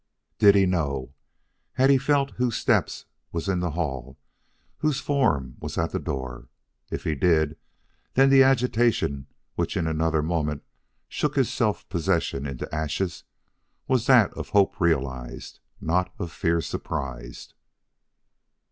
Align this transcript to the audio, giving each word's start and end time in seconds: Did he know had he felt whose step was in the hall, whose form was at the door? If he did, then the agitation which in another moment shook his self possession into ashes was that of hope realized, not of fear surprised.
Did 0.39 0.55
he 0.55 0.65
know 0.65 1.13
had 1.73 1.91
he 1.91 1.99
felt 1.99 2.31
whose 2.37 2.55
step 2.57 2.89
was 3.31 3.47
in 3.47 3.59
the 3.59 3.69
hall, 3.69 4.17
whose 4.79 4.99
form 4.99 5.57
was 5.59 5.77
at 5.77 5.91
the 5.91 5.99
door? 5.99 6.47
If 6.89 7.03
he 7.03 7.13
did, 7.13 7.55
then 8.15 8.31
the 8.31 8.41
agitation 8.41 9.27
which 9.53 9.77
in 9.77 9.85
another 9.85 10.23
moment 10.23 10.63
shook 11.07 11.35
his 11.35 11.53
self 11.53 11.87
possession 11.87 12.47
into 12.47 12.67
ashes 12.73 13.25
was 13.87 14.07
that 14.07 14.33
of 14.33 14.49
hope 14.49 14.81
realized, 14.81 15.59
not 15.79 16.11
of 16.17 16.31
fear 16.31 16.61
surprised. 16.61 17.53